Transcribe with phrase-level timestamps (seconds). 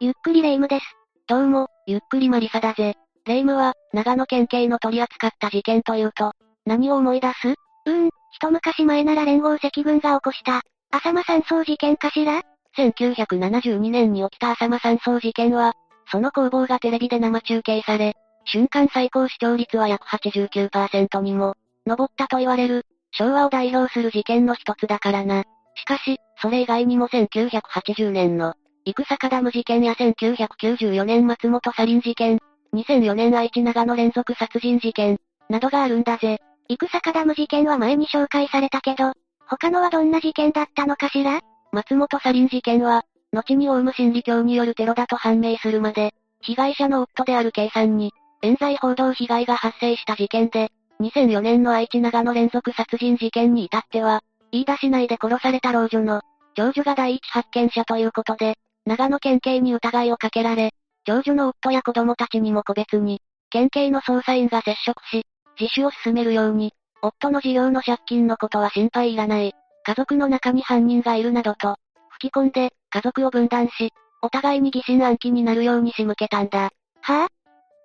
[0.00, 0.84] ゆっくりレ夢ムです。
[1.26, 2.94] どうも、ゆっくりマリサだぜ。
[3.26, 7.48] レ夢ムは、長野県警の取り扱った事件というと、何を思い出す？
[7.48, 12.42] うーん、一昔前なら連合赤軍が起こした、浅間山荘事件かしら
[12.76, 15.72] ?1972 年に起きた浅間山荘事件は、
[16.12, 25.42] その攻防がテレビで生中継され、瞬間最高視聴率は約89%にも、上ったと言われる、昭和を代表する事件の一つだからな。
[25.74, 28.54] しかし、それ以外にも1980年の、
[28.96, 32.38] 生坂ダム事件や1994年松本サリン事件、
[32.72, 35.18] 2004年愛知長野連続殺人事件、
[35.50, 36.40] などがあるんだぜ。
[36.68, 39.12] 生坂ダム事件は前に紹介されたけど、
[39.46, 41.40] 他のはどんな事件だったのかしら
[41.72, 56.22] 松本サリン事件は、後にオウム真理教によるテロだと判明するまで、被害者の夫である K さんに、冤罪報道被害が発生した事件で、2004年の愛知長野連続殺人事件に至っては、飯田市内で殺された老女の、
[56.54, 58.56] 長女が第一発見者ということで、
[58.88, 60.72] 長野県警に疑いをかけられ、
[61.04, 65.26] 長女の夫や子供たちにも個別に、県警の捜査員が接触し、
[65.60, 66.72] 自首を進めるように、
[67.02, 69.54] 夫の事業の借金のことは心配いらない。
[69.84, 71.76] 家族の中に犯人がいるなどと、
[72.12, 76.60] 吹き込んで、家族を分断し、お互いに疑心暗鬼になるように仕向けたんだ。
[76.62, 77.28] はぁ、あ、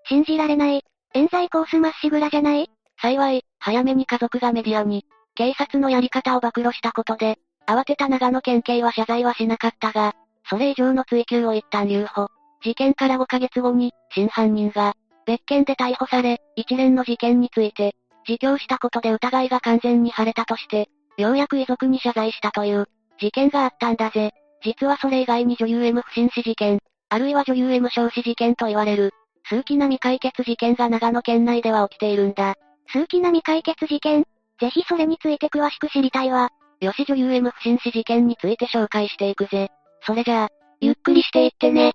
[0.08, 0.86] 信じられない。
[1.14, 2.70] 冤罪コースまっしぐらじゃない？
[3.02, 10.16] 幸い、早めに家族がメディアに、警察のやり方を暴露したことで、慌てた長野県警は謝罪はしなかったが、
[10.50, 12.28] それ以上の追及を一旦留保。
[12.64, 14.94] 事件から5ヶ月後に、真犯人が、
[15.26, 17.96] 別件で逮捕され、一連の事件について、
[18.28, 22.88] 自供したことで疑いが完全に晴れたとして、ようやく遺族に謝罪したという、
[23.20, 24.32] 事件があったんだぜ。
[24.64, 29.12] 実はそれ以外に女優 M 不審死事件、あるいは女優 M 焼死事件と言われる、
[29.50, 32.56] 数奇な未解決事件が長野県内では起きているんだ。
[32.92, 34.26] 数奇な未解決事件
[34.60, 36.50] ぜひそれについて詳しく知りたいわ。
[36.80, 39.70] よし女優 M 不審死事件について紹介していくぜ。
[40.06, 40.50] それじゃあ、
[40.82, 41.94] ゆっくりしていってね。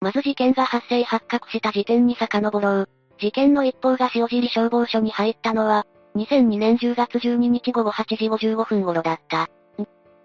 [0.00, 2.88] まず事件が発生発覚した時点に遡ろう。
[3.18, 5.86] 事件の一報が塩尻消防署に入ったのは、
[6.16, 9.48] 2002年10月12日午後8時55分頃だった。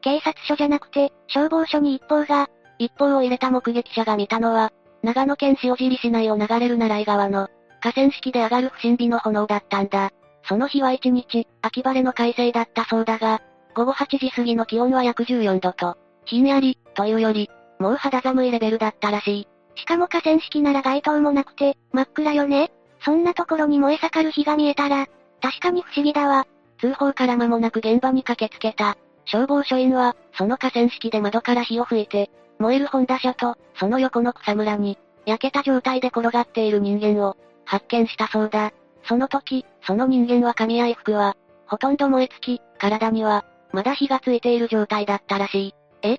[0.01, 7.50] 警察署じゃなくて、消防署に一報が、一報を入れた目撃者が見たのは、長野県塩尻市内を流れる奈良井川の、
[7.81, 10.12] 河川敷で上がる不審火の炎だったんだ。
[10.47, 13.41] その日は一日、秋晴れの快晴だったそうだが、
[13.75, 19.47] 午後8時過ぎの気温は約14度と、ひんやり、というより、もう肌寒いレベルだったらしい。
[19.75, 22.72] しかも河川敷なら街灯もなくて、真っ暗よね
[23.03, 25.08] そんなところに燃え盛る火が見えたら、
[25.41, 26.47] 確かに不思議だわ。
[26.80, 28.97] 通報から間もなく現場に駆けつけた。
[29.25, 38.72] 消防署員は、その河川敷で窓から火を吹いて、燃える本田車と、その横の草むらに、焼けた状態で転がっている人間を、発見したそうだ。
[39.03, 41.36] その時、その人間は髪や衣服は、
[41.68, 43.44] ほとんど燃え尽き、体には、
[43.75, 45.74] まだ火がついている状態だったらしい。
[46.02, 46.18] え？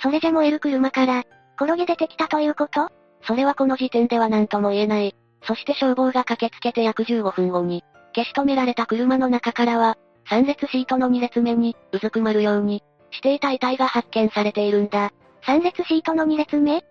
[0.00, 1.24] それじゃ燃える車から、
[1.60, 2.88] 転げ出てきたということ？
[3.26, 5.16] それはこの時点では何とも言えない。
[5.42, 7.82] そして消防が駆けつけて約15分後に、
[8.14, 9.98] 消し止められた車の中からは、
[10.30, 15.10] 3列シートの2列目に、うずくまるように、していた遺体が発見されているんだ。
[15.46, 16.84] 3列シートの2列目？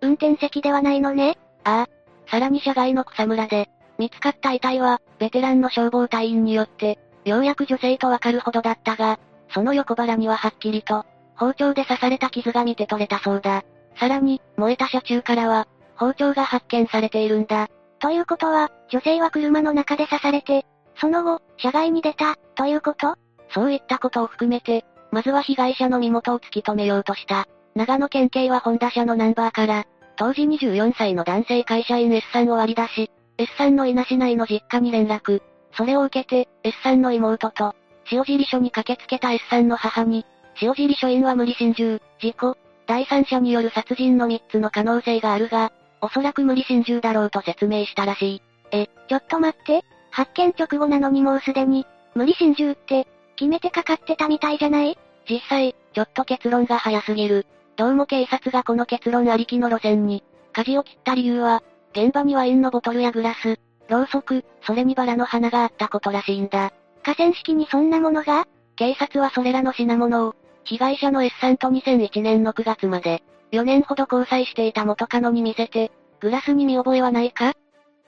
[0.00, 2.30] 運転席ではないのねああ。
[2.30, 9.18] さらに車外の草むらで、見つかった遺体は、ベテランの消防隊員によって、ようやく女性とわかるほどだったが、
[9.50, 11.04] その横腹にははっきりと、
[11.36, 13.64] 包丁で刺された傷が見て取れたそうだ。
[13.98, 17.68] さらに、燃えた車中からは、包丁が発見されているんだ。
[18.00, 20.66] ということは、女性は車の中で刺されて、
[21.00, 23.16] その後、車外に出た、ということ？
[23.50, 27.46] そういったことを含めて、まずは被害者の身元を突き止めようとした。
[27.74, 29.84] 長野県警はホンダ車のナンバーから、
[30.16, 35.42] 当時24歳の男性会社員 S さんを割り出し、S さんの稲市内の実家に連絡。
[35.76, 37.74] それを受けて、S さんの妹と、
[38.10, 40.26] 塩尻署に駆けつけた S さんの母に、
[40.60, 42.56] 塩尻署員は無理心中、事故、
[42.86, 48.42] 第三者による殺人の3つの可能性があるが、おそらく無理心中だろうと説明したらしい。
[48.72, 53.06] え、ちょっと待って、発見直後なのにもうすでに、無理心中って、
[53.36, 54.98] 決めてかかってたみたいじゃない？
[55.28, 57.46] 実際、ちょっと結論が早すぎる。
[57.76, 60.22] どうも警察がこの結論ありきの路線に、
[60.52, 61.62] 舵を切った理由は、
[61.92, 63.58] 現場にワインのボトルやグラス、
[63.88, 66.72] ろうそく、それにバラの花があったことらしいんだ。
[67.04, 68.46] 河川敷にそんなものが？
[68.76, 70.34] 警察はそれらの品物を、
[70.64, 73.22] 被害者の S さんと2001年の9月まで、
[73.52, 77.52] 4年ほど交際していた元カノに見せて、グラスに見覚えはないか？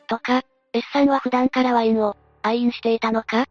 [0.09, 3.47] とか、S さんは普段からワインを、愛飲していたのか？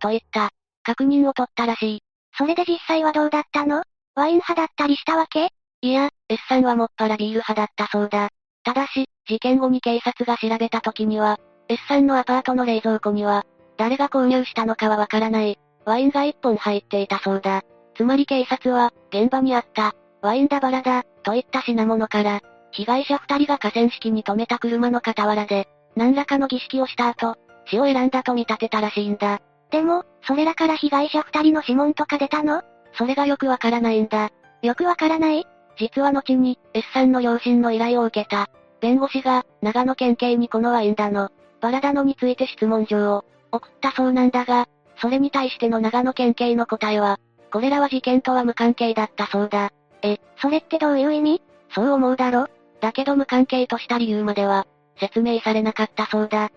[0.00, 0.50] といった、
[0.82, 2.02] 確認を取ったらしい。
[2.36, 3.82] それで実際はどうだったの？
[4.14, 5.50] ワイン派だったりしたわけ？
[5.82, 8.30] いや、S さんはもっぱらビール派だったそうだ。
[8.64, 11.38] ただし、事件後に警察が調べた時には、
[11.68, 13.44] S さんのアパートの冷蔵庫には、
[13.78, 17.62] 誰が購入したのかはわからない、ワインが1本入っていたそうだ。
[17.96, 22.40] つまり警察は、現場にあった、ワインだバラだ、といった品物から、
[22.72, 27.36] 被害者二人が河川敷に止めた車の傍らで、何らかの儀式をした後、
[27.66, 29.40] 死を選んだと見立てたらしいんだ。
[29.70, 32.62] でも、それらから被害者二人の指紋とか出たの？
[32.94, 34.30] それがよくわからないんだ。
[34.62, 35.46] よくわからない？
[35.78, 38.48] 実は後に、S さんの両親の依頼を受けた、
[38.80, 44.68] 弁護士が、長野県警にこのワインだの、バラだのについて質問状を、送ったそうなんだが、
[45.00, 47.18] それに対しての長野県警の答えは、
[47.52, 49.70] これらは事件とは無関係だったそうだ。
[50.02, 51.42] え、それってどういう意味？
[51.74, 52.48] そう思うだろ？
[52.80, 54.66] だけど無関係とした理由までは、
[55.00, 56.50] 説明されなかったそうだ。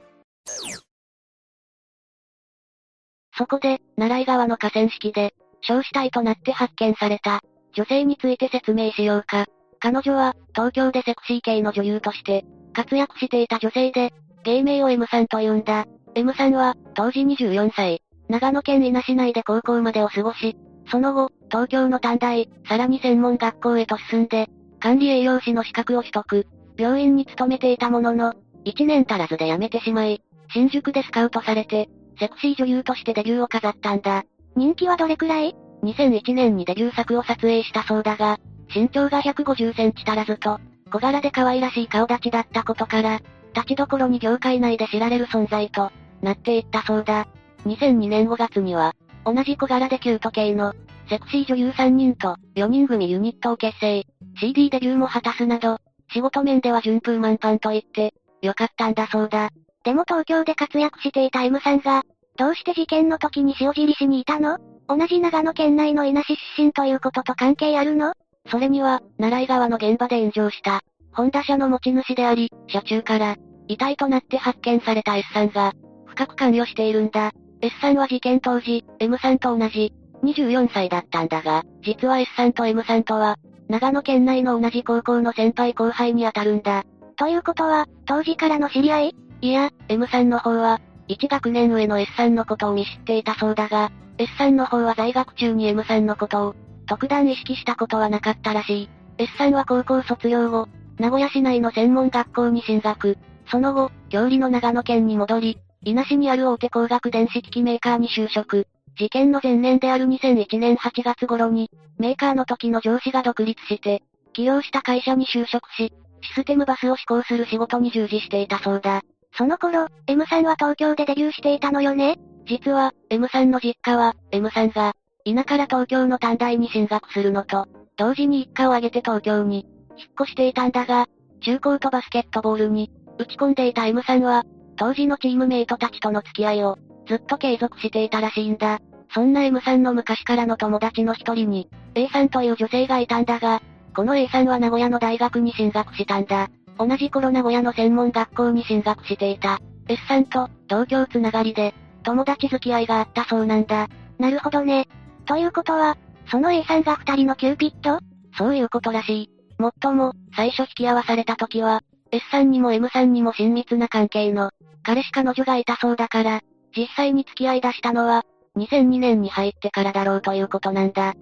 [3.37, 7.41] そこで、奈良井川の河川敷で、焼死体となって発見された、
[7.73, 9.45] 女性について説明しようか。
[9.79, 12.43] 彼女は、東京でセクシー系の女優として、
[12.73, 15.85] 活躍していた女性で、芸名を M さんと言うんだ。
[16.13, 20.57] M さんは、当時24歳、長野県伊那市内で高校までを過ごし、
[20.89, 24.49] その後、東京の短大、さらに専門学校へと進んで、
[24.79, 26.47] 管理栄養士の資格を取得。
[26.77, 28.33] 病院に勤めていたものの、
[28.65, 30.21] 1年足らずで辞めてしまい、
[30.53, 34.23] 新宿でスカウトされて、セクシー女優としてデビューを飾ったんだ。
[34.55, 38.37] 人気はどれくらい ?2001 年にデビュー作を撮影したそうだが、
[38.73, 40.59] 身長が150センチ足らずと、
[40.91, 43.19] 小柄で可愛らしい顔立ちだったことから、
[43.53, 47.27] 立ちどころに業界内で知られる存在と、なっていったそうだ。
[47.65, 48.93] 2002年5月には、
[49.25, 50.73] 同じ小柄でキュート系の、
[51.09, 54.03] セクシー女優3人と、4人組ユニットを結成、
[54.39, 55.77] CD デビューも果たすなど、
[56.11, 59.49] 仕事面では順風満帆と言って、よかったんだそうだ。
[59.83, 62.03] でも東京で活躍していた M さんが、
[62.37, 64.57] どうして事件の時に塩尻市にいたの？
[64.87, 68.13] 同じ長野県内の稲市出身ということと関係あるの？
[68.49, 70.81] それには、奈良井川の現場で炎上した、
[71.13, 73.35] ホンダ車の持ち主であり、車中から、
[73.67, 75.73] 遺体となって発見された S さんが、
[76.21, 77.31] 深く関与しているんだ。
[77.61, 79.91] S さんは事件当時、M さんと同じ、
[80.23, 83.37] 24歳だったんだが、実は S さんと M さんとは、
[83.67, 86.83] 長野県内の同じ高校の先輩後輩に当たるんだ。
[87.15, 89.15] ということは、当時からの知り合い？
[89.41, 98.89] いや、M さんの方は、1学年上の S さんのことを見知っていたそうだが、S さんの方は在学中に M さんのことを、特段意識したことはなかったらしい。
[99.17, 100.67] S さんは高校卒業後、
[100.99, 103.17] 名古屋市内の専門学校に進学。
[103.49, 108.67] その後、郷里の長野県に戻り、伊那市にある大手工学電子機器メーカーに就職。
[108.99, 115.91] 事件の前年である2001年8月頃に、メーカーの時の上司が独立して、起業した会社に就職し、
[116.21, 119.01] システムバスを施行する仕事に従事していたそうだ。
[119.33, 122.19] その頃、M さんは東京でデビューしていたのよね？
[122.45, 124.93] 実は、M さんの実家は、M さんが、
[125.25, 127.65] 田から東京の短大に進学するのと、
[127.97, 129.65] 同時に一家を挙げて東京に、
[129.97, 131.07] 引っ越していたんだが、
[131.41, 134.43] 中高とバスケットボールに、打ち込んでいた M さんは、
[134.75, 136.77] 当時のチームメイトたちとの付き合いを、
[137.07, 138.79] ずっと継続していたらしいんだ。
[139.13, 143.61] そんな M さんの昔からの友達の一人に、A さんという女性がいたんだが、
[143.95, 146.49] この A さんは名古屋の大学に進学したんだ。
[146.77, 149.59] 同じ頃名古屋の専門学校に進学していた。
[149.87, 153.89] S さんと、同郷つながりで、友達付き合いがあったそうなんだ。
[154.17, 154.87] なるほどね。
[155.25, 155.97] ということは、
[156.27, 157.99] その A さんが二人のキューピッド？
[158.37, 159.29] そういうことらしい。
[159.59, 161.81] もっとも、最初引き合わされた時は、
[162.11, 164.51] S さんにも M さんにも親密な関係の、
[164.83, 166.41] 彼氏彼女がいたそうだから、
[166.75, 168.25] 実際に付き合い出したのは、
[168.57, 171.13] 2002年に入ってからだろうということなんだ。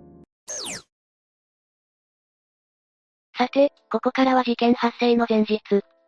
[3.38, 5.62] さて、ここからは事件発生の前日、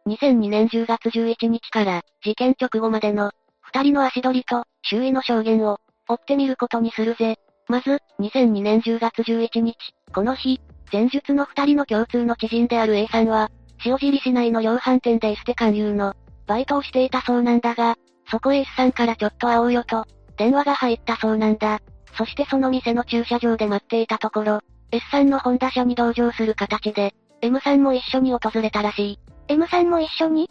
[0.08, 5.78] 2002年10月11日から、事件直後までの、二人の足取りと、周囲の証言を、
[6.10, 7.38] 追ってみることにするぜ。
[7.68, 9.78] まず、2002年10月11日、
[10.14, 10.60] この日、
[10.92, 13.50] 前述の二人の共通の知人である A さんは、
[13.86, 16.14] 塩尻市内の量販店でエステ勧誘の、
[16.48, 17.96] バイトをしていたそうなんだが、
[18.30, 20.06] そこへ S さんからちょっと会おうよと、
[20.38, 21.80] 電話が入ったそうなんだ。
[22.18, 24.60] そしてその店の駐車場で待っていたところ、
[24.92, 29.20] S さんのホンダ車に同乗する形で、M さんも一緒に訪れたらしい。
[29.48, 30.50] M さんも一緒に？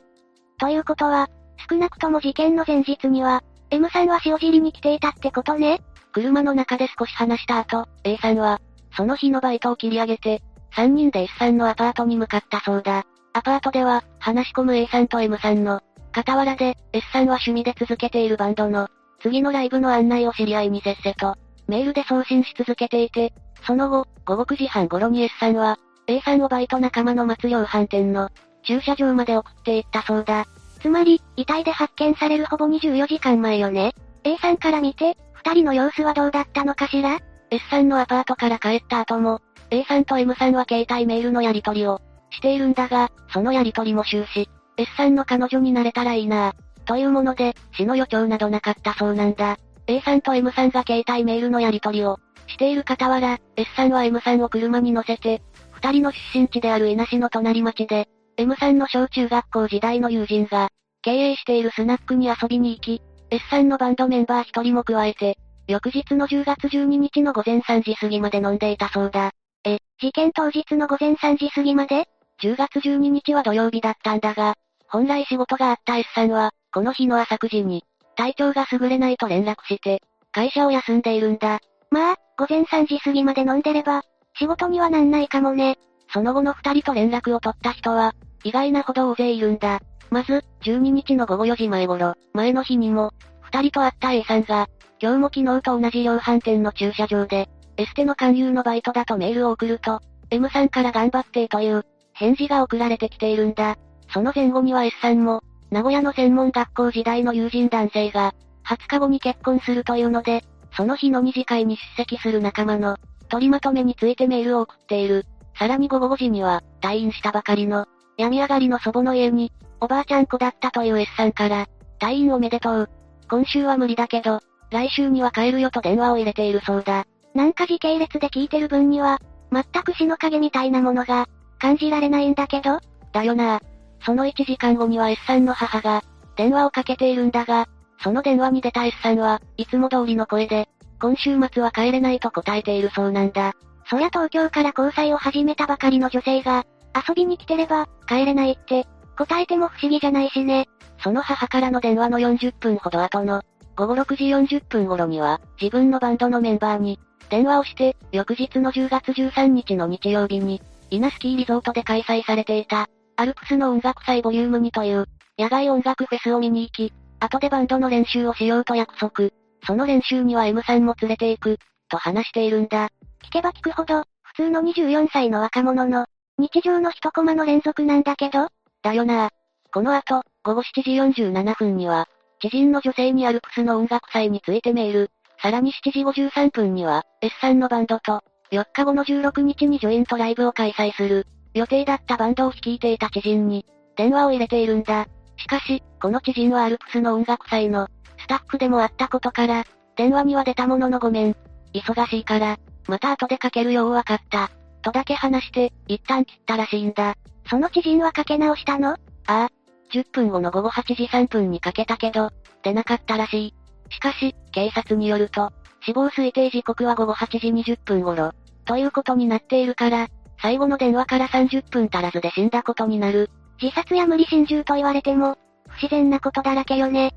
[0.58, 1.28] ということは、
[1.70, 5.80] 少なくとも事件の前日には、M さんは塩尻に来ていたってことね
[6.12, 8.60] 車の中で少し話した後、A さんは、
[8.96, 10.42] その日のバイトを切り上げて、
[10.74, 13.04] 3人で S さんのアパートに向かったそうだ。
[13.32, 15.80] アパートでは、話し込む A さんと M さんの、
[16.14, 18.88] 傍らで、S さんは趣味で続けているバンドの、
[19.22, 21.36] 次のライブの案内を知り合いにせっせと、
[21.68, 23.32] メールで送信し続けていて、
[23.66, 28.30] その後、午後9時半頃に S さんは、A さんをバイト仲間の松量飯店の、
[28.64, 30.46] 駐車場まで送っていったそうだ。
[30.80, 33.92] つまり、遺体で発見されるほぼ24時間前よね。
[34.24, 37.18] A さんから見て、二人の様子はどうだったのかしら
[37.50, 46.54] ?S さんのアパートから帰った後も、A さんと M さんは携帯メールのやり取りを、しているんだが、そのやり取りも終始、S さんの彼女になれたらいいな
[46.86, 49.58] というもので、死の予兆などなかったそうなんだ。
[49.86, 60.68] A さんと M さんが携帯メールのやり取りを、している傍ら、S さんは M さんを車に乗せて、二人の出身地である稲市の隣町で、M さんの小中学校時代の友人が、
[61.02, 69.30] 経営しているスナックに遊びに行き、S さんのバンドメンバー一人も加えて、翌日の10月12日の午前3時過ぎまで飲んでいたそうだ。
[69.64, 72.08] え、事件当日の午前3時過ぎまで？
[72.42, 74.54] ?10 月12日は土曜日だったんだが、
[74.88, 77.84] 本来仕事があった S さんは、この日の朝9時に、
[78.16, 81.60] 体調が優れないと連絡して、会社を休んでいるんだ。
[81.90, 84.02] まあ、午前3時過ぎまで飲んでれば、
[84.38, 85.78] 仕事にはなんないかもね。
[86.12, 89.80] その後の二人と連絡を取った人は、意外なほど大勢いるんだ。
[90.10, 94.68] まず、12日の午後4時前頃、前の日にも、二人と会った A さんが、
[95.00, 101.84] 今日も昨日と同じ量販店の駐車場で、エステの勧誘のバイトだとメールを送ると、M さんから頑張ってという、
[102.20, 103.76] 返事が送られてきているんだ。
[104.12, 108.34] その前後には S さんも、名古屋の専門学校時代の友人男性が、
[108.66, 110.44] 20日後に結婚するというので、
[110.76, 112.98] その日の二次会に出席する仲間の、
[113.30, 115.24] 取りまとめについてメールを送っている。
[115.58, 117.86] さらに午後5時には、退院したばかりの、
[118.18, 119.50] 病み上がりの祖母の家に、
[119.80, 121.68] おばあちゃん子だったという S さんから、
[122.00, 122.90] 退院おめでとう。
[123.30, 127.06] 今週は無理だけど、来週には帰るよと電話を入れているそうだ。
[127.34, 131.26] なんか時系列で聞いてる分には、全く死の影みたいなものが、
[131.60, 132.80] 感じられないんだけど
[133.12, 133.60] だよな
[134.04, 136.02] その1時間後には S さんの母が、
[136.36, 137.68] 電話をかけているんだが、
[138.02, 140.68] その電話に出た S さんは、いつも通りの声で、
[141.00, 143.54] 今週末は帰れないと答えているそうなんだ。
[143.88, 146.64] そりゃ東京から交際を始めたばかりの女性が、
[146.94, 148.86] 遊びに来てれば、帰れないって、
[149.16, 150.68] 答えても不思議じゃないしね。
[151.02, 153.42] その母からの電話の40分ほど後の、
[153.76, 156.98] 午後6時40分頃には、自分のバンドのメンバーに、
[157.28, 165.06] 電話をして、翌日の10月13日の日曜日に、稲スキーリゾートで開催されていた、アルプスの音楽祭ボリューム2という、
[165.38, 169.30] 野外音楽フェスを見に行き、後でバンドの練習をしようと約束。
[169.66, 172.88] その練習には M さんも連れて行く、と話しているんだ。
[173.24, 176.06] 聞けば聞くほど、普通の24歳の若者の、
[176.38, 178.48] 日常の一コマの連続なんだけど？
[178.82, 179.30] だよな
[179.72, 182.08] この後、午後7時47分には、
[182.40, 185.10] 知人の女性にアルプスの音楽祭についてメール。
[185.42, 191.26] さらに7時53分には、S さんのバンドと、4日後の16日にジョイントライブを開催する。
[191.54, 193.64] 予定だったバンドを率いていた知人に、
[193.96, 195.06] 電話を入れているんだ。
[195.36, 197.88] しかし、この知人はアルプスの音楽祭の、
[198.18, 199.64] スタッフでもあったことから、
[199.96, 201.36] 電話には出たもののごめん。
[201.74, 204.50] 忙しいから、また後でかけるようわかった。
[204.82, 207.14] とだけ話して、一旦切ったらしいんだ。
[207.48, 208.90] その知人はかけ直したの？
[208.92, 209.48] ああ。
[209.92, 212.30] 10分後の午後8時3分にかけたけど、
[212.62, 213.54] 出なかったらしい。
[213.92, 215.52] しかし、警察によると、
[215.82, 218.32] 死亡推定時刻は午後8時20分頃、
[218.70, 220.06] ということになっているから、
[220.40, 223.28] 最後の電話から30分足らずで死んだことになる。
[223.60, 225.36] 自殺や無理心中と言われても、
[225.66, 227.12] 不自然なことだらけよね。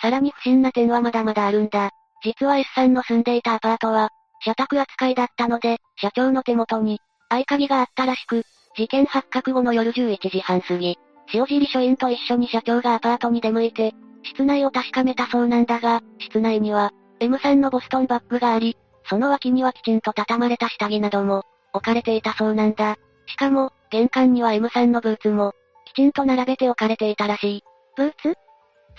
[0.00, 1.90] さらに不審な点はまだまだあるんだ。
[2.24, 4.08] 実は S さんの住んでいたアパートは、
[4.40, 8.44] 社宅扱いだったので、社長の手元に、合鍵があったらしく、
[8.78, 10.96] 事件発覚後の夜11時半過ぎ、
[11.34, 13.92] 塩尻署員と一緒に社長がアパートに出向いて、
[14.22, 18.76] 室内を確かめたそうなんだが、室内には、M さんのボストンバッグがあり、
[19.08, 22.96] その脇にはきちんと畳まれた下着なども、置かれていたそうなんだ。
[23.26, 25.52] しかも、玄関には M さんのブーツも、
[25.86, 27.62] きちんと並べて置かれていたらしい。
[27.96, 28.34] ブーツ？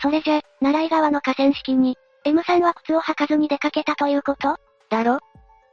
[0.02, 4.58] それじゃ、奈良井川の河川敷に、M さんは靴を履かずに出かけたということ？
[4.90, 5.20] だろ？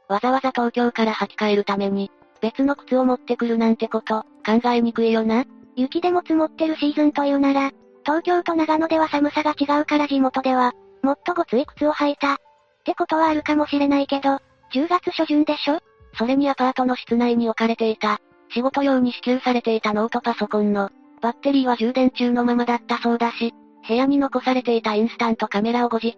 [0.07, 2.11] わざわざ東京から履き替えるために、
[2.41, 5.45] 別の靴を持ってくるなんてこと、考えにくいよな。
[5.75, 7.71] 雪でも積もってるシーズンというなら、
[8.03, 10.73] 東京と長野では寒さが違うから地元では、
[11.05, 12.33] もっとごつい靴を履いた。
[12.33, 12.37] っ
[12.83, 14.39] てことはあるかもしれないけど、
[14.73, 15.79] 10月初旬でしょ？
[16.17, 18.19] それにアパートの室内に置かれていた、
[18.49, 20.89] 仕事用に支給されていたノートパソコンの、
[21.21, 23.53] バッテリーは充電中のままだったそうだし、
[23.87, 26.15] 部屋に残されていたインスタントカメラを後日、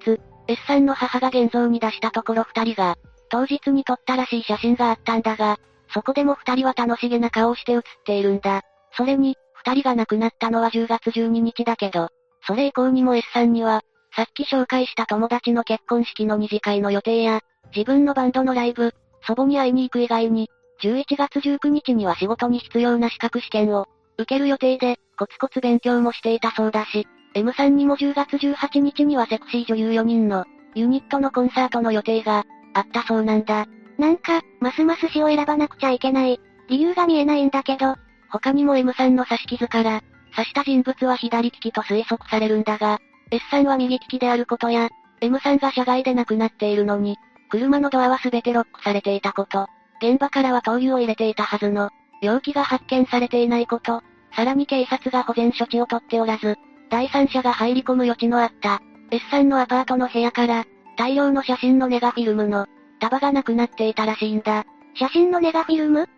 [0.48, 2.96] S さんの母が現像に出したところ二人が、
[3.29, 5.58] 当日に撮ったらしい写真があったんだが、
[5.94, 8.62] そこでも二人は楽しげな顔をして写っているんだ。
[8.94, 12.10] それに、二人が亡くなったのは10月12日だけど、
[12.46, 13.82] それ以降にも S さんには、
[14.17, 17.41] さっき紹介した友達の結婚式の二次会の予定や、
[17.75, 20.50] 自分のバンドのライブ、祖母に会いに行く以外に、
[20.81, 23.86] 11月19日には仕事に必要な資格試験を、
[24.17, 32.43] 受ける予定で、コツコツ勉強もしていたそうだし、M さんにも10月18日にはセクシー女優4人の、ユニットのコンサートの予定が、
[32.74, 33.67] あったそうなんだ。
[34.00, 37.93] なんか、ますます死を選ばなくちゃいけない、理由が見えないんだけど、
[38.31, 40.01] 他にも M さんの刺し傷から、
[40.36, 43.00] 刺した人物は左利きと推測されるんだが、
[43.31, 44.89] S さんは右利きであることや、
[45.22, 47.17] M さんが車外で亡くなっているのに、
[47.50, 49.67] 車のドアは全てロックされていたこと、
[50.01, 51.89] 現場からは灯油を入れていたはずの、
[52.22, 54.01] 容器が発見されていないこと、
[54.36, 56.55] さらに警察が保全処置を取っておらず、
[56.89, 58.81] 第三者が入り込む余地のあった、
[59.12, 60.65] S さんのアパートの部屋から、
[60.98, 62.67] 大量の写真のネガフィルムの、
[63.00, 64.65] 束がなくなっていたらしいんだ。
[64.96, 66.10] 写真のネガフィルム？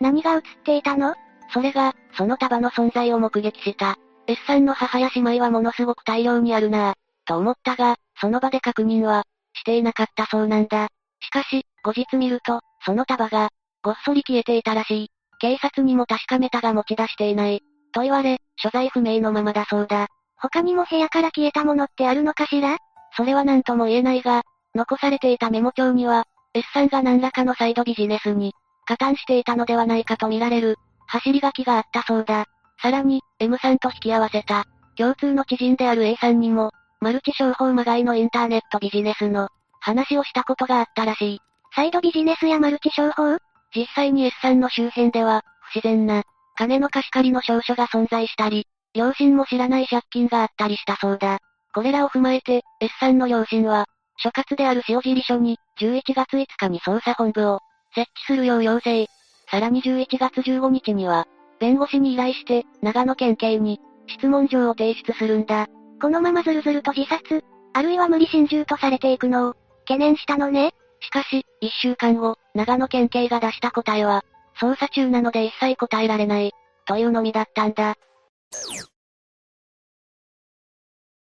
[0.00, 1.14] 何が写っていたの？
[1.52, 3.98] それが、その束の存在を目撃した。
[4.30, 6.94] S さんの母や姉妹はものすごく大量にあるなぁ、
[7.26, 10.88] と思ったが、その場で確認は、していなかったそうなんだ。
[11.20, 13.48] しかし、後日見ると、その束が、
[13.82, 15.08] ごっそり消えていたらしい。
[15.40, 17.60] 警察にも確かめたが持ち出していない。
[17.92, 20.06] と言われ、所在不明のままだそうだ。
[20.36, 22.76] 他にも部屋から消えたものってあるのかしら？
[23.16, 24.42] それは何とも言えないが、
[24.76, 28.52] 残されていたメモ帳には、S さんが何らかのサイドビジネスに、
[28.86, 30.76] 加担していたのではないかと見られる、
[31.08, 32.46] 走り書きがあったそうだ。
[32.82, 34.64] さらに、M さんと引き合わせた、
[34.96, 39.48] 共通の知人である A さんにも、マルチ商法まがいのインターネットビジネスの、
[39.80, 41.40] 話をしたことがあったらしい。
[41.74, 43.38] サイドビジネスやマルチ商法？
[43.74, 46.24] 実際に S さんの周辺では、不自然な、
[46.56, 51.38] 金の貸し借りの証書が存在したり、両親も知らない借金があったりしたそうだ。
[51.72, 57.60] これらを踏まえて、S さんの両親は、所轄である塩尻署に、11月5日に捜査本部を、
[57.94, 59.06] 設置するよう要請。
[59.50, 61.26] さらに11月15日には、
[61.60, 65.68] 弁護士に依頼して、長野県警に、質問状を提出するんだ。
[66.00, 70.74] このままずるずると自殺、あるいは無理心中とされていくのを、懸念したのね？
[71.00, 74.24] しかし、一週間後、長野県警が出した答えは、
[74.60, 76.52] 捜査中なので一切答えられない、
[76.86, 77.94] というのみだったんだ。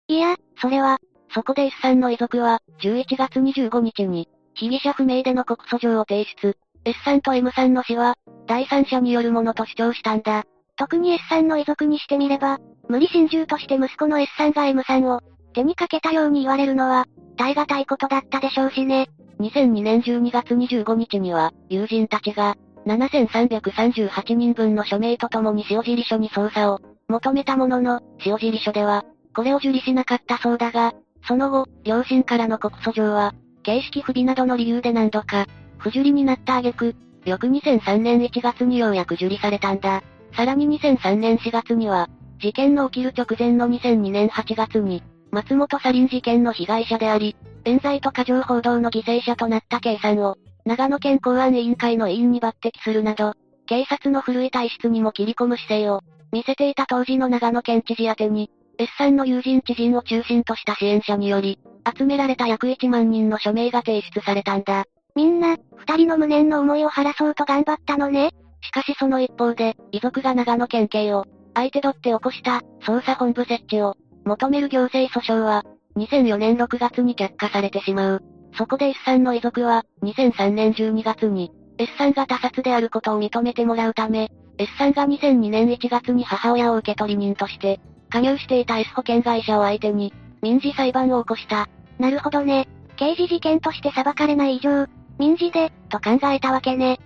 [0.07, 0.99] いや、それは、
[1.33, 6.57] そこで S さんの遺族は、11月25日に、被疑者不明での告訴状を提出。
[6.85, 8.15] S さんと M さんの死は、
[8.47, 10.43] 第三者によるものと主張したんだ。
[10.75, 15.21] 特に S さんの遺族にしてみれば、無理心中として息子の S さんが M さんを、
[15.53, 17.05] 手にかけたように言われるのは、
[17.37, 19.09] 耐え難いことだったでしょうしね。
[19.39, 22.55] 2002年12月25日には、友人たちが、
[22.87, 30.93] 7338人分の署名とともに塩尻署に捜査を求めたものの、塩尻署では、これを受理しなかったそうだが、
[31.27, 33.33] その後、両親からの告訴状は、
[33.63, 35.45] 形式不備などの理由で何度か、
[35.81, 36.95] 不受理になった挙句、
[37.25, 40.03] 翌2003年1月にようやく受理されたんだ。
[40.35, 42.07] さらに2003年4月には、
[42.39, 53.33] 事件の起きる直前の2002年8月に、松本サリン事件の被害者であり、冤罪と過剰報道の犠牲者となった計算を、長野県公安委員会の委員に抜擢するなど、
[53.65, 61.59] 警察の古い体質にも切り込む姿勢を、見せていた当時の長野県知事宛てに、S さんの友人知人を中心とした支援者により、
[61.97, 64.85] 集められた約1万人の署名が提出されたんだ。
[65.15, 68.31] みんな、二人の無念の思いを晴らそうと頑張ったのね。
[68.61, 75.63] しかしその一方で、遺族が長野県警を、相手取って起こした、捜査本部設置を、求める行政訴訟は、
[75.97, 78.23] 2004年6月に却下されてしまう。
[78.57, 91.67] そこで S さんの遺族は、2003年12月に、S さんが他殺であることを認めてもらうため、S さんが2002年1月に母親を受け取り人として、加入していた S 保険会社を相手に、民事裁判を起こした。
[91.99, 92.67] なるほどね。
[92.97, 94.85] 刑事事件として裁かれない以上、
[95.21, 96.99] 民事で、と考えたわけね。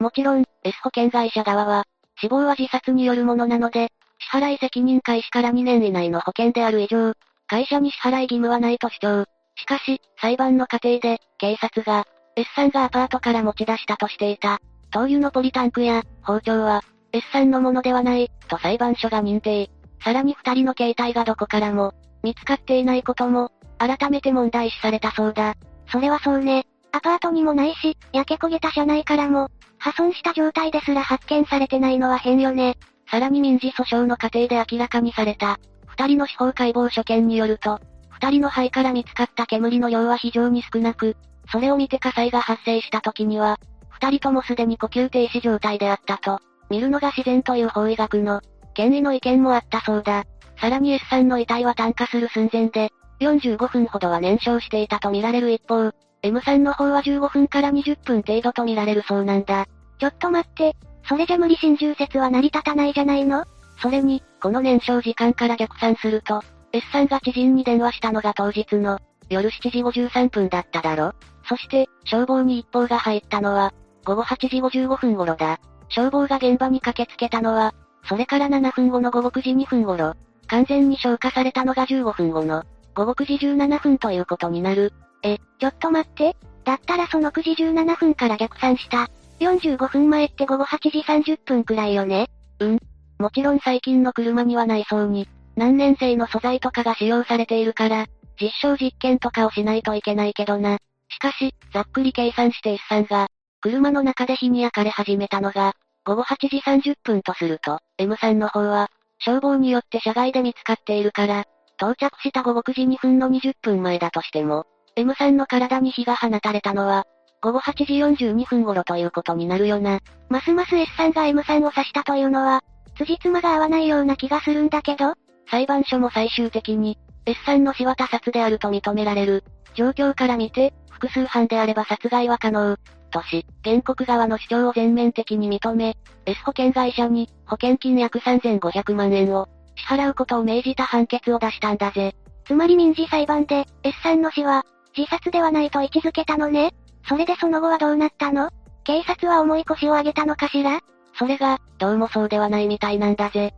[0.00, 1.84] もちろん、S 保険会社側は、
[2.20, 7.12] 死亡は自殺によるものなので、支払い責任開始から2年以内の保険である以上、
[7.46, 9.24] 会社に支払い義務はないと主張。
[9.54, 14.58] しかし、裁判の過程で、警察が、S さんがアパートから持ち出したとしていた、
[14.90, 19.70] 灯油のポリタンクや、包丁は、S さんのものではない、と裁判所が認定。
[20.02, 25.54] さらに二人の携帯がどこからも、見つかっていないことも、改めて問題視されたそうだ。
[25.88, 26.66] それはそうね。
[26.92, 32.76] アパートにもないし、焼け焦げた車内からも、破損した状態ですら発見されてないのは変よね。
[33.10, 41.16] さらに民事訴訟の過程で明らかにされた、二人の司法解剖所見によると、二人の肺から見つかった煙の量は非常に少なく、
[41.50, 43.58] それを見て火災が発生した時には、
[43.90, 46.38] 二人ともすでに呼吸停止状態であったと、
[46.70, 48.40] 見るのが自然という法医学の、
[48.74, 50.24] 権威の意見もあったそうだ。
[50.60, 59.66] さらに S さんの遺体は炭化する寸前で、45分ほどは燃焼していたと見られる一方、M さんの方は15分から20分程度と見られるそうなんだ。
[59.98, 60.76] ちょっと待って、
[61.08, 63.44] それじゃ無理心中説は成り立たないじゃないの？
[63.80, 71.14] それに、この燃焼時間から逆算すると、S さんが知人に電話したのが当日の、夜7時53分だっただろ？
[71.48, 75.58] そして、消防に一報が入ったのは、午後8時55分頃だ。
[75.88, 77.74] 消防が現場に駆けつけたのは、
[78.08, 80.14] それから7分後の午後9時2分頃。
[80.46, 84.92] 完全に消化されたのが15分後の、午後9時17分ということになる。
[85.22, 86.36] え、ちょっと待って。
[86.64, 89.08] だったらその9時17分から逆算した。
[89.40, 92.28] 45分前って午後8時30分くらいよね
[92.60, 92.78] うん。
[93.18, 98.06] もちろん最近の車には内装に、何年製の素材とかが使用されているから、
[98.40, 100.78] 実証実験とかをしないといけないけどな。
[101.08, 103.28] しかし、ざっくり計算して S さんが、
[103.60, 105.74] 車の中で火に焼かれ始めたのが、
[106.04, 111.44] 午後8時30分とすると、M さんの方は、消防によって車外で見つかっているから、
[111.82, 117.06] 到着した午後9時2分の20分前だとしても、M さんの体に火が放たれたのは、
[117.42, 119.98] 午後8時42分頃ということになるよな。
[120.28, 122.62] ますます S さんが M さんを刺したというのは、
[122.96, 125.14] 辻褄が合わないような気がするんだけど、
[125.50, 129.42] 裁判所も最終的に、S さんの死は他殺であると認められる。
[129.74, 132.76] 状況から見て、複数犯であれば殺害は可能。
[133.10, 139.48] とし、原告側の主張を全面的に認め、S 保険会社に、保険金約3500万円を、
[139.82, 142.14] 支払うことを命じた判決を出したんだぜ。
[142.44, 144.64] つまり民事裁判で、S さんの死は、
[144.96, 146.74] 自殺ではないと位置づけたのね。
[147.08, 148.50] それでその後はどうなったの？
[148.84, 150.80] 警察は重い腰を上げたのかしら？
[151.18, 153.54] それが、どうもそうではないみたいなんだぜ。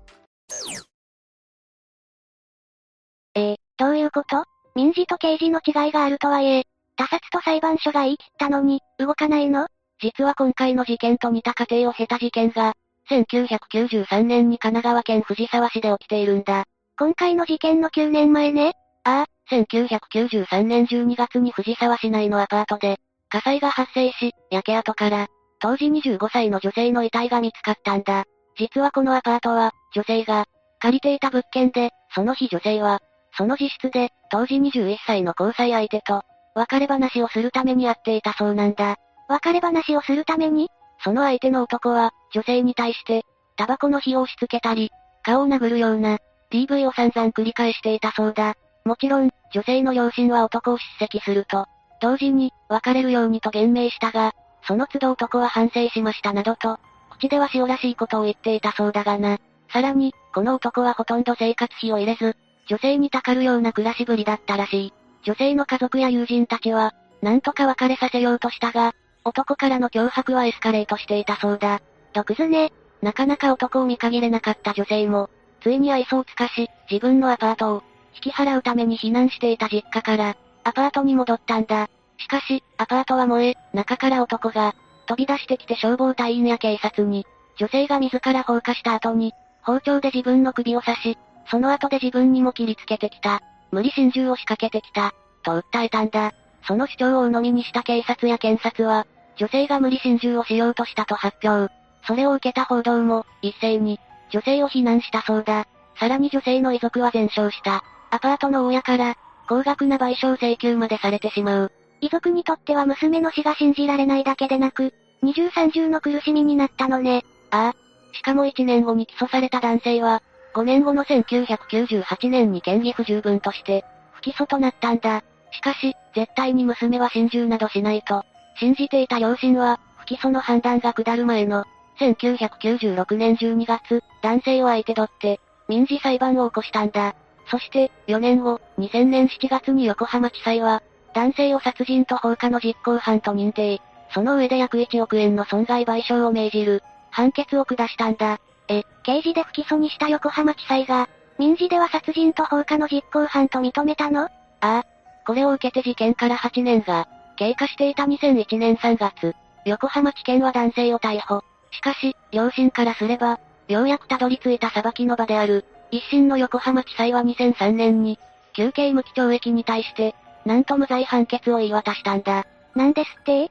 [3.35, 4.45] えー、どういうこと？
[4.75, 6.65] 民事と刑事の違いがあるとはいえ、
[6.97, 9.67] 他殺と裁判所が言い切ったのに、動かないの？
[10.01, 12.75] 実は今回の事件と似た過程を経た事件が、
[13.11, 16.65] 1993年に神奈川県藤沢市で起きているんだ。
[16.99, 18.75] 今回の事件の9年前ね。
[19.05, 25.27] ああ、1993年12月に藤沢市内のアパートで、火災が発生し、焼け跡から、
[25.59, 28.25] 当時25歳の女性の遺体が見つかったんだ。
[28.57, 30.47] 実はこのアパートは、女性が、
[30.79, 33.01] 借りていた物件で、その日女性は、
[33.37, 36.23] その自室で、当時21歳の交際相手と、
[36.55, 38.97] 別れ話をするために会っていたそうなんだ。
[39.29, 40.69] 別れ話をするために？
[41.05, 43.25] その相手の男は、女性に対して、
[43.57, 44.91] タバコの火を押し付けたり、
[45.23, 46.19] 顔を殴るような、
[46.51, 48.55] DV を散々繰り返していたそうだ。
[48.87, 51.67] もちろん、女性の両親は男を叱責すると、
[52.01, 54.33] 同時に、別れるようにと言明したが、
[54.67, 56.79] その都度男は反省しましたなどと、
[57.11, 59.39] 口では塩らしいことを言っていたそうだがな。
[59.71, 62.35] さらに、この男はほとんど生活費を入れず、
[62.67, 64.93] 女性にたかるような暮らしぶりだったらしい。
[65.25, 71.81] 女性の家族や友人たちは、なんとか別れさせようとしたが、男からの脅迫はエスカレートしていたそうだ。
[72.13, 72.73] 毒図ね。
[73.03, 75.31] なかなか男を見限れなかった女性も、
[75.63, 77.83] ついに愛想を尽かし、自分のアパートを、
[78.15, 81.89] 引き払うために避難していた実家から、アパートに戻ったんだ。
[82.19, 84.75] しかし、アパートは燃え、中から男が、
[85.07, 89.33] 飛び出してきて消防隊員や警察に、女性が自ら放火した後に、
[89.63, 91.19] 包丁で自分の首を刺し、
[91.51, 93.41] その後で自分にも切りつけてきた。
[93.71, 95.15] 無理心中を仕掛けてきた。
[95.43, 96.33] と訴えたんだ。
[96.67, 101.73] その主張を鵜呑みにした警察や検察は、女性が無理心中をしようとしたと発表。
[102.07, 103.99] それを受けた報道も、一斉に、
[104.31, 105.67] 女性を非難したそうだ。
[105.99, 107.85] さらに女性の遺族は全焼した。
[108.11, 109.17] アパートの親から、
[109.49, 111.73] 高額な賠償請求までされてしまう。
[112.01, 114.93] 遺族にとっては娘の死が信じられないだけでなく、
[115.23, 117.25] 二重三重の苦しみになったのね。
[117.51, 117.75] ああ。
[118.13, 120.23] しかも1年後に起訴された男性は、
[120.55, 125.25] 5年後の1998年に嫌疑不十分として、不起訴となったんだ。
[125.51, 128.25] しかし、絶対に娘は心中などしないと、
[128.57, 131.65] 信じていた両親は、不起訴の判断が下る前の、
[131.99, 137.15] 1996年12月、男性を相手取って、民事裁判を起こしたんだ。
[137.47, 140.83] そして、4年後、2000年7月に横浜地裁は、
[141.15, 143.81] 男性を殺人と放火の実行犯と認定。
[144.13, 148.41] その上で約1億円の損害賠償を命じる、判決を下したんだ。
[148.69, 154.25] え、刑事で不起訴にした横浜地裁が、民事では殺人と放火の実行犯と認めたの？
[154.25, 154.85] ああ。
[155.27, 161.43] これを受けて事件から8年が、経過していた2001年3月、横浜地検は男性を逮捕。
[161.73, 168.19] しかし、両親からすれば、ようやくたどり着いた裁きの場である、一審の横浜地裁は2003年に、
[168.53, 172.45] 休刑無期懲役に対して、なんと無罪判決を言い渡したんだ。
[172.75, 173.51] なんですって？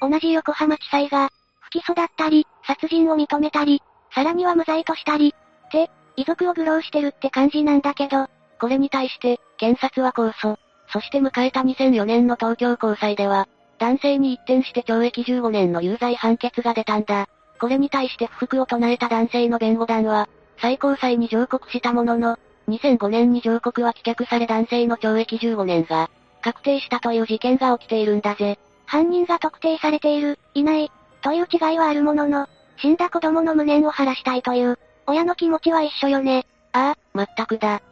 [0.00, 3.82] 同じ横浜地裁が、不起訴だったり、殺人を認めたり、
[4.14, 5.34] さらには無罪としたり、
[5.66, 8.28] って、遺族を愚弄してるって感じなんだけど、
[8.60, 10.56] これに対して、検察は控訴。
[10.88, 17.28] そして迎えた2004年の東京高裁では、男性に一転して懲役15年の有罪判決が出たんだ。
[17.60, 20.28] これに対して不服を唱えた男性の弁護団は、
[20.60, 26.10] 最高裁に上告したものの、2005年に上告は棄却され男性の懲役15年が、
[26.42, 28.58] 確定したという事件が起きているんだぜ。
[28.86, 30.90] 犯人が特定されている、いない、
[31.22, 36.46] という違いはあるものの、死んだ子供の無念を晴らしたいという、親の気持ちは一緒よね。
[36.72, 37.82] ああ、まったくだ。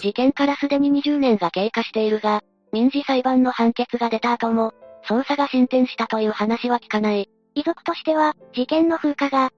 [0.00, 4.72] 事件からすでに20年が経過しているが、民事裁判の判決が出た後も、
[5.08, 7.28] 捜査が進展したという話は聞かない。
[7.54, 9.50] 遺族としては、事件の風化が、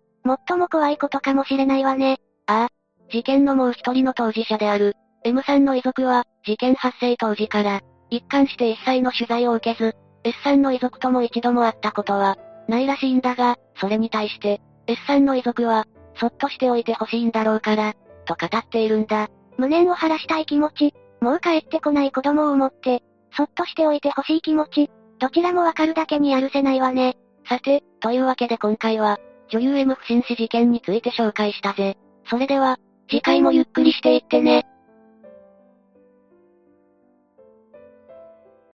[0.49, 2.18] 最も怖いことかもしれないわね。
[2.46, 2.68] ああ。
[3.11, 4.94] 事件のもう一人の当事者である、
[5.25, 12.37] M さんの遺族は、事件発生当時から、一貫して一切の取材を受けず、S さんの遺族とも一度も会ったことは、
[12.68, 17.94] ないらしいんだが、それに対して、S さんの遺族は、そっとしておいてほしいんだろうから、
[18.27, 19.29] と語っているんだ。
[19.61, 23.03] 無念を晴らしたい気持ち、もう帰ってこない子供を思って、
[23.37, 27.18] そっとしておいてほしい気持ち、どちらもわかるだけにやるせないわね。
[27.46, 29.20] さて、というわけで今回は、
[29.51, 31.99] 女優 M 不審死事件について紹介したぜ。
[32.31, 32.79] それでは、
[33.11, 34.66] 次回もゆっくりしていってね。